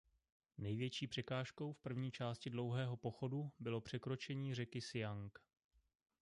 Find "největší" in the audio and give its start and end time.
0.57-1.07